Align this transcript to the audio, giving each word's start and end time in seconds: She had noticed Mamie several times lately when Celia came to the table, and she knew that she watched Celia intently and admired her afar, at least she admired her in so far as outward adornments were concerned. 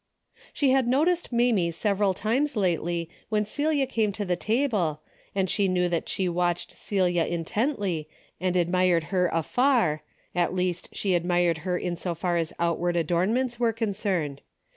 She 0.51 0.71
had 0.71 0.87
noticed 0.87 1.31
Mamie 1.31 1.69
several 1.69 2.15
times 2.15 2.55
lately 2.55 3.07
when 3.29 3.45
Celia 3.45 3.85
came 3.85 4.11
to 4.13 4.25
the 4.25 4.35
table, 4.35 5.01
and 5.35 5.47
she 5.47 5.67
knew 5.67 5.87
that 5.89 6.09
she 6.09 6.27
watched 6.27 6.71
Celia 6.75 7.23
intently 7.25 8.09
and 8.39 8.55
admired 8.55 9.05
her 9.13 9.27
afar, 9.27 10.01
at 10.33 10.55
least 10.55 10.89
she 10.91 11.13
admired 11.13 11.59
her 11.59 11.77
in 11.77 11.95
so 11.97 12.15
far 12.15 12.35
as 12.37 12.51
outward 12.57 12.95
adornments 12.95 13.59
were 13.59 13.73
concerned. 13.73 14.41